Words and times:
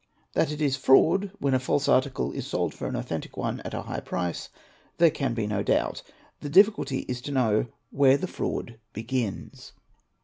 That 0.33 0.51
it 0.51 0.61
is 0.63 0.77
fraud 0.77 1.29
when 1.37 1.53
a 1.53 1.59
false 1.59 1.87
article 1.87 2.31
is 2.31 2.47
sold 2.47 2.73
for 2.73 2.87
an 2.87 2.95
authentic 2.95 3.37
one 3.37 3.59
at 3.59 3.75
a 3.75 3.83
high 3.83 3.99
price 3.99 4.49
there 4.97 5.11
can 5.11 5.35
be 5.35 5.45
no 5.45 5.61
doubt; 5.61 6.01
the 6.39 6.49
difticulty 6.49 7.05
is 7.07 7.21
to 7.21 7.31
know 7.31 7.67
where 7.91 8.17
the 8.17 8.25
fraud 8.25 8.79
begins. 8.93 9.73